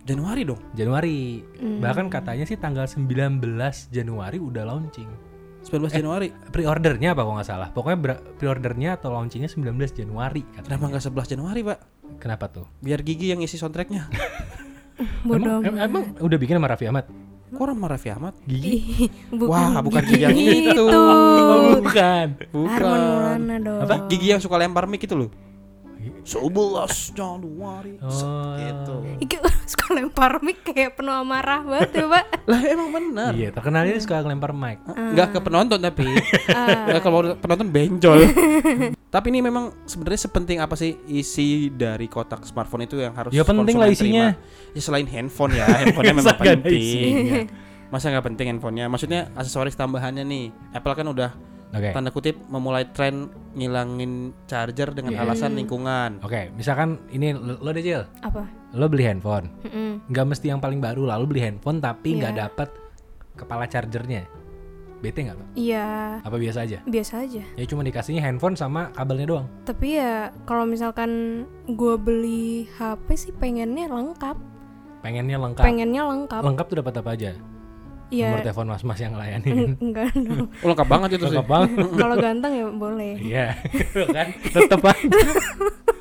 [0.04, 0.60] Januari dong.
[0.76, 1.40] Januari.
[1.58, 3.40] Bahkan katanya sih tanggal 19
[3.88, 5.08] Januari udah launching.
[5.64, 6.28] 19 Januari.
[6.52, 7.68] Pre-ordernya apa kalau nggak salah?
[7.72, 7.98] Pokoknya
[8.36, 10.76] pre-ordernya atau launchingnya 19 Januari katanya.
[10.76, 11.78] Kenapa nggak 11 Januari, Pak?
[12.20, 12.68] Kenapa tuh?
[12.84, 14.12] Biar Gigi yang isi soundtracknya.
[15.26, 15.64] Bodoh.
[15.64, 17.08] Emang, em- emang udah bikin sama Raffi Ahmad?
[17.54, 18.34] Kok orang sama Raffi Ahmad?
[18.44, 19.08] Gigi?
[19.30, 20.84] Bukan Wah, bukan gigi yang itu.
[20.94, 22.26] Oh, bukan.
[22.50, 22.82] Bukan.
[23.40, 23.80] Arman dong.
[23.82, 23.94] Apa?
[24.10, 25.30] Gigi yang suka lempar mic itu loh.
[26.28, 27.96] 11 Januari.
[28.04, 28.58] Oh.
[28.58, 28.94] Gitu.
[29.70, 33.32] Suka lempar mic kayak penuh amarah banget ya pak Lah emang benar.
[33.32, 34.78] Iya, terkenalnya dia suka ngelempar mic.
[34.84, 36.04] Nggak ke penonton tapi
[36.86, 38.18] Nggak kalau penonton benjol.
[39.14, 43.46] tapi ini memang sebenarnya sepenting apa sih isi dari kotak smartphone itu yang harus Ya
[43.46, 44.34] penting lah isinya.
[44.34, 44.74] terima?
[44.74, 46.74] Ya selain handphone ya, handphonenya memang penting.
[46.74, 47.40] isinya?
[47.94, 48.90] Masa nggak penting handphonenya?
[48.90, 50.44] Maksudnya aksesoris tambahannya nih.
[50.74, 51.30] Apple kan udah
[51.70, 51.90] Oke.
[51.94, 55.22] tanda kutip memulai tren ngilangin charger dengan Iya.
[55.22, 56.18] alasan lingkungan.
[56.20, 57.82] Oke, misalkan ini lo, lo deh
[58.18, 59.46] apa lo beli handphone,
[60.04, 62.40] nggak mesti yang paling baru lalu beli handphone tapi nggak Iya.
[62.44, 62.68] dapat
[63.32, 64.26] kepala chargernya.
[64.96, 65.44] Bete nggak lo?
[65.52, 66.80] iya Apa biasa aja?
[66.82, 69.46] biasa aja Ya cuma dikasihnya handphone sama kabelnya doang.
[69.62, 71.10] tapi ya kalau misalkan
[71.66, 74.32] gue beli HP sih pengennya lengkap
[75.00, 75.60] Pengennya lengkap.
[75.60, 77.30] pengennya lengkap Lengkap tuh dapat apa aja?
[78.06, 79.52] Nomor ya telepon mas-mas yang layanin.
[79.52, 81.28] en- enggak dong Oh, lengkap banget itu sih.
[81.30, 81.68] Lengkap banget.
[82.00, 83.46] kalau ganteng ya boleh Iya,
[84.08, 84.26] kan?
[84.48, 85.04] Tetep aja.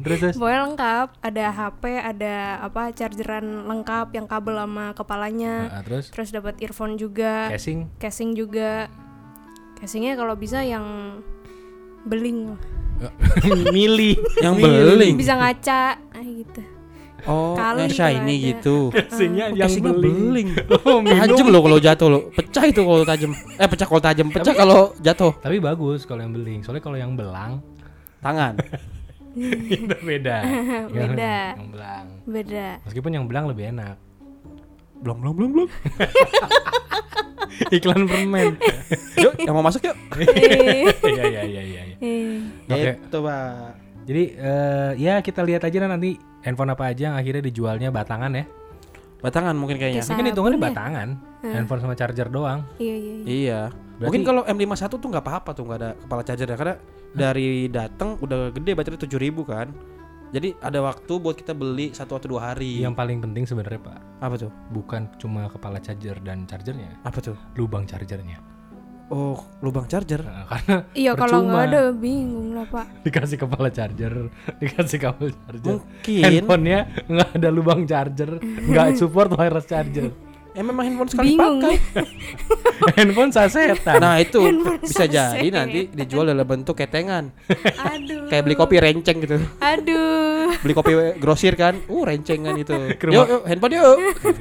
[0.00, 0.34] terus terus.
[0.34, 5.54] Pokoknya lengkap, ada HP, ada apa chargeran lengkap yang kabel sama kepalanya.
[5.68, 7.90] Nah, terus Terus dapat earphone juga, casing.
[7.98, 8.86] casing juga.
[9.74, 11.18] Casingnya kalau bisa yang
[12.04, 12.54] beling,
[13.74, 14.14] Mili.
[14.38, 15.14] Yang beling.
[15.14, 16.62] bisa ngaca, ah gitu.
[17.24, 18.46] Oh, Kali yang shiny ada.
[18.52, 18.76] gitu.
[18.92, 20.16] Casingnya Oh, yang casingnya beling.
[20.28, 20.48] beling.
[20.84, 21.00] Oh.
[21.00, 22.22] Tajam loh kalau jatuh loh.
[22.30, 23.30] Pecah itu kalau tajam.
[23.56, 25.32] Eh pecah kalau tajam, pecah kalau jatuh.
[25.40, 26.60] Tapi bagus kalau yang beling.
[26.60, 27.64] Soalnya kalau yang belang
[28.20, 28.56] Tangan.
[29.74, 30.36] itu beda.
[30.94, 31.36] Yang- Beda.
[31.58, 32.06] Yang belang.
[32.24, 32.66] Beda.
[32.86, 33.96] Meskipun yang belang lebih enak.
[35.02, 35.68] Belum belum belum belum.
[37.70, 38.58] Iklan permen.
[39.22, 39.94] Yuk, yang mau masuk yuk.
[40.18, 41.82] Iya iya iya iya.
[41.86, 41.96] iya.
[42.02, 42.92] Eh, Oke.
[42.98, 43.50] Gitu, Pak.
[44.04, 48.44] Jadi eh, ya kita lihat aja nanti handphone apa aja yang akhirnya dijualnya batangan ya.
[49.24, 50.04] Batangan mungkin kayaknya.
[50.04, 50.12] Kisah.
[50.12, 50.74] Mungkin hitungannya Sabun ya?
[50.76, 51.08] batangan.
[51.42, 52.60] Handphone sama charger doang.
[52.76, 53.14] iya iya.
[53.14, 53.24] iya.
[53.24, 53.60] Iya.
[53.72, 56.74] Berarti- Mungkin kalau M51 tuh nggak apa-apa tuh nggak ada kepala charger ya karena
[57.14, 59.08] dari datang udah gede baterai 7000
[59.44, 59.68] kan.
[60.28, 62.82] Jadi ada waktu buat kita beli satu atau dua hari.
[62.82, 64.50] Yang paling penting sebenarnya Pak, apa tuh?
[64.68, 67.38] bukan cuma kepala charger dan chargernya, Apa tuh?
[67.54, 68.42] lubang chargernya.
[69.06, 70.20] Oh, lubang charger.
[70.20, 73.04] Nah, karena Iya kalau nggak ada bingung lah pak.
[73.04, 75.76] dikasih kepala charger, dikasih kabel charger.
[75.76, 80.08] Mungkin Handphonenya nggak ada lubang charger, nggak support wireless charger.
[80.50, 81.58] ya memang handphone sekali Bingung.
[81.60, 81.76] pakai.
[82.96, 83.98] Handphone sasetan.
[83.98, 85.50] Nah, itu Handphone bisa jadi saset.
[85.50, 87.34] nanti dijual dalam bentuk ketengan.
[87.76, 88.30] Aduh.
[88.30, 89.36] Kayak beli kopi renceng gitu.
[89.58, 90.54] Aduh.
[90.56, 91.74] Beli kopi grosir kan.
[91.84, 92.70] Uh, rencengan itu.
[92.94, 93.16] Ke rumah.
[93.16, 93.96] Yuk, yuk, handphone yuk.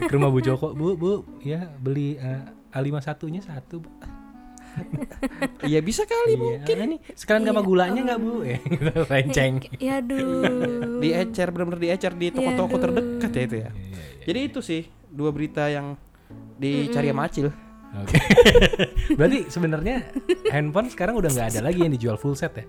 [0.06, 3.90] Ke rumah Bu Joko, Bu, Bu, ya beli eh, A51-nya satu, Bu.
[5.64, 8.44] Iya bisa kali Iya, ah, nih sekalian sama gulanya nggak Bu?
[8.44, 9.54] Eh, gitu, renceng.
[9.80, 11.00] Ya aduh.
[11.00, 12.84] Diecer benar-benar diecer di toko-toko Yaduh.
[12.84, 13.70] terdekat ya itu ya.
[14.24, 15.96] Jadi itu sih dua berita yang
[16.58, 17.48] dicari sama Acil.
[17.94, 18.18] Oke.
[19.18, 19.96] Berarti sebenarnya
[20.50, 22.66] handphone sekarang udah nggak ada lagi yang dijual full set ya?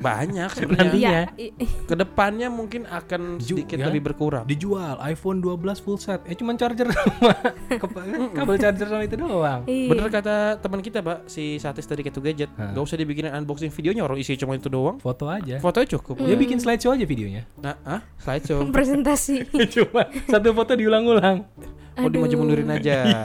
[0.00, 0.60] Banyak Nanti.
[0.64, 0.96] sebenarnya.
[0.98, 1.52] Ya, Iya.
[1.84, 3.86] Ke depannya mungkin akan sedikit ya.
[3.86, 4.44] lebih berkurang.
[4.44, 6.24] Dijual iPhone 12 full set.
[6.24, 7.36] Eh cuman charger sama
[8.36, 9.62] kabel charger sama itu doang.
[9.64, 9.88] iya.
[9.88, 12.72] Bener kata teman kita, Pak, si Satis dari Ketu Gadget, Hah.
[12.72, 14.96] nggak usah dibikinin unboxing videonya, orang isi cuma itu doang.
[14.98, 15.60] Foto aja.
[15.60, 16.18] Fotonya cukup.
[16.18, 17.44] Dia bikin slideshow aja videonya.
[17.56, 18.64] Nah, ah, slideshow.
[18.76, 19.44] presentasi.
[19.68, 21.44] Cuma satu foto diulang-ulang.
[21.94, 23.20] Mau dimaju mundurin aja.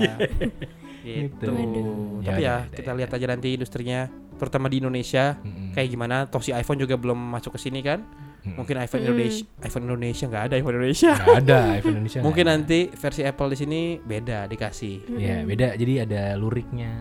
[1.06, 1.46] Gitu.
[1.46, 2.26] Aduh.
[2.26, 4.00] Tapi Ya ya, udah, kita ya lihat aja nanti industrinya,
[4.36, 5.72] terutama di Indonesia, Mm-mm.
[5.72, 6.26] kayak gimana.
[6.26, 8.02] Toh si iPhone juga belum masuk ke sini kan?
[8.02, 8.58] Mm-mm.
[8.58, 11.12] Mungkin iPhone Indonesia, iPhone Indonesia nggak ada iPhone Indonesia.
[11.14, 12.20] Nggak ada iPhone Indonesia.
[12.26, 12.54] Mungkin ada.
[12.58, 14.96] nanti versi Apple di sini beda dikasih.
[15.18, 15.68] Ya beda.
[15.78, 16.94] Jadi ada luriknya.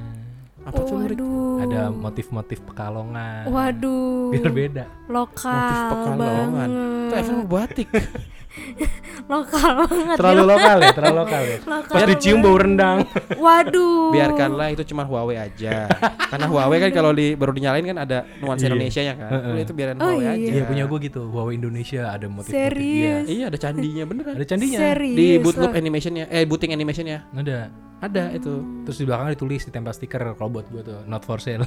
[0.64, 1.20] Apa tuh lurik?
[1.20, 1.60] Waduh.
[1.68, 3.44] Ada motif-motif pekalongan.
[3.52, 4.32] Waduh.
[4.32, 4.84] Biar beda.
[5.12, 6.68] Lokal Motif Pekalongan.
[7.04, 7.88] Itu iPhone batik.
[9.32, 10.16] lokal banget.
[10.20, 11.58] Terlalu lokal ya, terlalu lokal ya.
[11.74, 12.98] Lokal Pas dicium bau rendang.
[13.44, 14.12] Waduh.
[14.14, 15.88] Biarkanlah itu cuma Huawei aja.
[16.30, 18.70] Karena Huawei kan kalau di, baru dinyalain kan ada nuansa Iya.
[18.74, 19.30] Indonesia nya kan.
[19.32, 20.30] Udah itu biarin Oh, Huawei iya.
[20.34, 20.50] aja.
[20.54, 23.26] Iya punya gue gitu, Huawei Indonesia ada motif Serius?
[23.26, 24.34] Iya, ada candinya beneran.
[24.38, 24.78] Ada candinya.
[24.78, 25.16] Serius.
[25.18, 27.58] Di bootloop animationnya, eh booting animationnya Ada.
[28.00, 28.84] ada itu.
[28.84, 31.64] Terus di belakang ditulis ditempel stiker kalau buat gue tuh not for sale.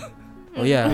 [0.58, 0.89] Oh iya.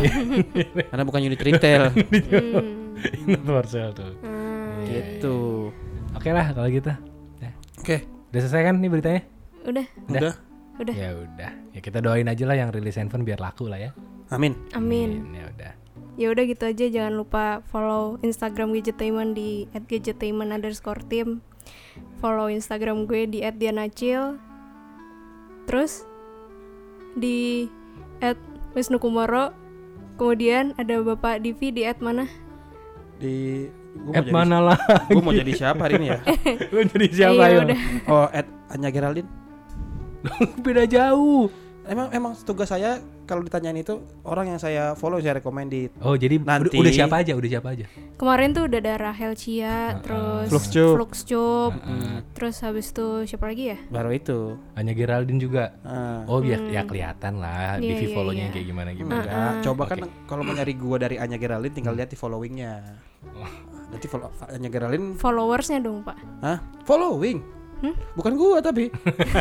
[0.92, 1.92] Karena bukan unit retail.
[1.92, 3.28] Hmm.
[3.28, 4.12] not for sale tuh.
[4.24, 4.84] Hmm.
[4.88, 5.72] gitu.
[6.14, 6.94] Oke lah kalau gitu.
[7.42, 7.52] Ya.
[7.82, 9.22] Oke, Udah selesai kan nih beritanya?
[9.62, 10.34] Udah, udah.
[10.82, 10.96] udah.
[10.98, 11.52] Ya udah.
[11.70, 13.94] Ya kita doain aja lah yang rilis handphone biar laku lah ya.
[14.34, 14.58] Amin.
[14.74, 15.30] Amin.
[15.38, 15.72] Ya udah.
[16.18, 16.86] Ya udah gitu aja.
[16.90, 21.46] Jangan lupa follow Instagram Gadgetainment di @gadgetainment underscore team.
[22.18, 24.42] Follow Instagram gue di @dianacil.
[25.70, 26.02] Terus
[27.14, 27.70] di
[28.74, 29.54] @wisnukumoro.
[30.18, 32.26] Kemudian ada Bapak Divi di mana?
[33.22, 34.80] Di gua mau At jadi- mana lah?
[35.08, 36.20] Gua mau jadi siapa hari ini ya?
[36.74, 37.60] Lu jadi siapa Iya, ya?
[37.64, 37.78] udah.
[38.06, 39.30] Oh, at Anya Geraldine.
[40.66, 41.52] Beda jauh.
[41.84, 46.16] Emang emang tugas saya kalau ditanyain itu orang yang saya follow saya rekomend di Oh
[46.16, 47.36] jadi udah, Nanti- udah siapa aja?
[47.36, 47.86] Udah siapa aja?
[48.16, 50.96] Kemarin tuh udah ada Rahel Chia, terus Fluxcup.
[50.96, 52.24] Fluxcup, Heeh.
[52.32, 53.78] terus habis itu siapa lagi ya?
[53.90, 54.40] baru itu.
[54.74, 55.76] Hanya Geraldine juga.
[55.84, 56.24] Ah.
[56.24, 58.54] Oh biar ya kelihatan lah Iya, di iya, follow-nya iya.
[58.56, 59.20] kayak gimana gimana.
[59.20, 62.74] Enggak, coba kan kalau mau nyari gua dari Anya Geraldine tinggal lihat di followingnya.
[63.28, 63.52] Oh.
[63.94, 66.18] Nanti follow Anya Geraldine, Followersnya dong pak?
[66.42, 66.58] hah?
[66.84, 67.40] Following.
[68.16, 68.88] Bukan gua tapi.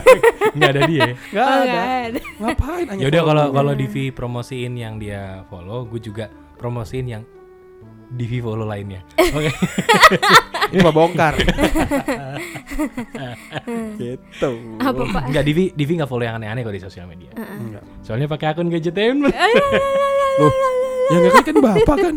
[0.59, 1.15] Nggak ada dia.
[1.15, 1.63] Enggak Oh, ada.
[1.63, 2.21] nggak ada.
[2.37, 2.87] Ngapain?
[2.99, 6.27] Ya udah kalau kalau Divi promosiin yang dia follow, gue juga
[6.59, 7.23] promosiin yang
[8.11, 9.07] Divi follow lainnya.
[9.37, 9.47] Oke.
[10.69, 11.39] itu mah bongkar.
[13.97, 14.51] gitu.
[14.81, 15.23] Apa pak?
[15.31, 17.31] Enggak Divi Divi nggak follow yang aneh-aneh kalau di sosial media.
[17.37, 17.83] Enggak.
[18.03, 19.33] Soalnya pakai akun Gadgetainment.
[20.35, 20.53] Loh,
[21.11, 22.15] yang ngerti kan bapak kan.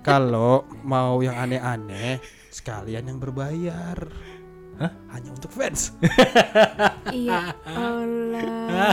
[0.00, 2.18] Kalau mau yang aneh-aneh,
[2.50, 3.98] sekalian yang berbayar.
[4.74, 4.90] Hah?
[5.14, 5.94] Hanya untuk fans.
[7.14, 8.90] Iya Allah.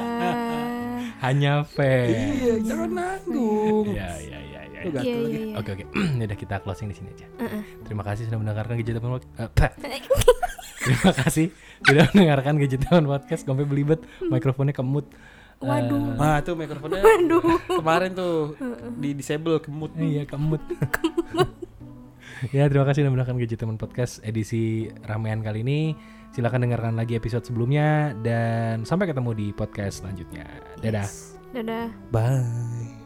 [1.22, 2.14] Hanya fans.
[2.38, 3.90] iya, jangan nanggung.
[3.90, 4.80] Ya ya ya ya.
[4.86, 4.94] Lu ya.
[4.94, 5.34] gatel Iya lagi.
[5.34, 5.56] iya iya.
[5.58, 5.84] Oke oke.
[6.22, 7.26] Udah kita closing di sini aja.
[7.42, 7.62] Heeh.
[7.82, 9.26] Terima kasih sudah mendengarkan Podcast.
[9.38, 9.72] Eh, pah.
[10.86, 11.46] Terima kasih
[11.82, 13.42] sudah mendengarkan Gadgetainment Podcast.
[13.46, 15.10] Sampai belibet, mikrofonnya kemut.
[15.62, 16.18] Waduh.
[16.18, 17.06] Nah, tuh mikrofonnya
[17.70, 18.58] kemarin tuh
[18.98, 19.94] di disable kemut.
[19.94, 20.62] Iya kemut.
[22.56, 25.94] ya terima kasih sudah mendengarkan Gadgetainment Podcast edisi ramean kali ini.
[26.32, 30.48] Silakan dengarkan lagi episode sebelumnya dan sampai ketemu di podcast selanjutnya.
[30.80, 31.08] Dadah.
[31.52, 31.88] Dadah.
[32.10, 33.01] Bye.